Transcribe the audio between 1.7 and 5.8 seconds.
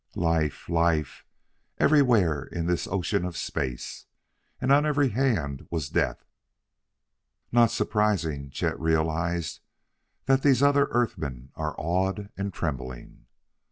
everywhere in this ocean of space! And on every hand